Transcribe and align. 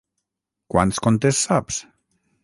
Quants 0.75 1.01
contes 1.07 1.41
saps? 1.47 1.77